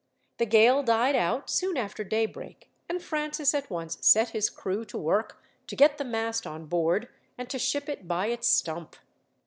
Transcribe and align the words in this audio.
The 0.39 0.47
gale 0.47 0.81
died 0.81 1.15
out 1.15 1.47
soon 1.47 1.77
after 1.77 2.03
daybreak, 2.03 2.71
and 2.89 2.99
Francis 3.03 3.53
at 3.53 3.69
once 3.69 3.99
set 4.01 4.29
his 4.29 4.49
crew 4.49 4.83
to 4.85 4.97
work 4.97 5.39
to 5.67 5.75
get 5.75 5.99
the 5.99 6.03
mast 6.03 6.47
on 6.47 6.65
board, 6.65 7.07
and 7.37 7.47
to 7.51 7.59
ship 7.59 7.87
it 7.87 8.07
by 8.07 8.25
its 8.25 8.47
stump. 8.47 8.95